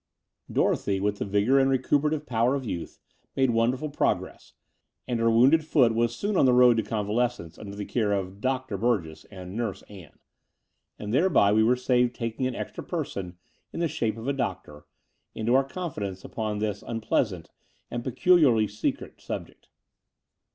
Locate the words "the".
1.19-1.25, 6.47-6.53, 7.75-7.85, 13.79-13.87